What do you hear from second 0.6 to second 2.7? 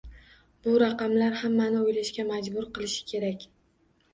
Bu raqamlar hammani o'ylashga majbur